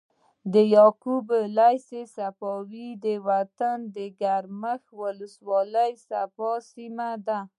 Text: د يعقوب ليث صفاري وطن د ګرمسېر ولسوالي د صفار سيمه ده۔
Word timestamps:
د 0.53 0.55
يعقوب 0.75 1.25
ليث 1.57 1.89
صفاري 2.15 2.87
وطن 3.27 3.77
د 3.95 3.97
ګرمسېر 4.21 4.91
ولسوالي 4.99 5.91
د 5.97 6.01
صفار 6.09 6.59
سيمه 6.73 7.09
ده۔ 7.27 7.39